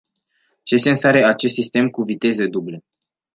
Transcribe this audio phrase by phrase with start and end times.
[0.63, 2.83] Ce sens are acest sistem cu viteze duble?